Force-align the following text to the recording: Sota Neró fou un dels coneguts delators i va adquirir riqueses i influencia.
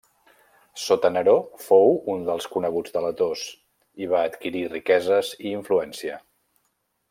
Sota 0.83 1.11
Neró 1.17 1.35
fou 1.65 1.93
un 2.15 2.23
dels 2.31 2.49
coneguts 2.55 2.95
delators 2.97 3.45
i 4.05 4.11
va 4.15 4.23
adquirir 4.31 4.65
riqueses 4.75 5.31
i 5.49 5.55
influencia. 5.61 6.21